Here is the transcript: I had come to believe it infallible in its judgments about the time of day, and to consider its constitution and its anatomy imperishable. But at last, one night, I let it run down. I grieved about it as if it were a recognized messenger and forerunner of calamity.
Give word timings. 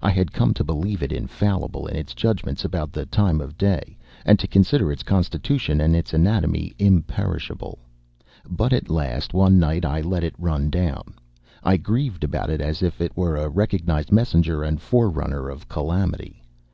I 0.00 0.08
had 0.12 0.32
come 0.32 0.54
to 0.54 0.64
believe 0.64 1.02
it 1.02 1.12
infallible 1.12 1.86
in 1.88 1.94
its 1.94 2.14
judgments 2.14 2.64
about 2.64 2.90
the 2.90 3.04
time 3.04 3.38
of 3.38 3.58
day, 3.58 3.98
and 4.24 4.38
to 4.38 4.46
consider 4.48 4.90
its 4.90 5.02
constitution 5.02 5.78
and 5.78 5.94
its 5.94 6.14
anatomy 6.14 6.72
imperishable. 6.78 7.78
But 8.48 8.72
at 8.72 8.88
last, 8.88 9.34
one 9.34 9.58
night, 9.58 9.84
I 9.84 10.00
let 10.00 10.24
it 10.24 10.34
run 10.38 10.70
down. 10.70 11.12
I 11.62 11.76
grieved 11.76 12.24
about 12.24 12.48
it 12.48 12.62
as 12.62 12.82
if 12.82 13.02
it 13.02 13.14
were 13.14 13.36
a 13.36 13.50
recognized 13.50 14.10
messenger 14.10 14.62
and 14.62 14.80
forerunner 14.80 15.50
of 15.50 15.68
calamity. 15.68 16.40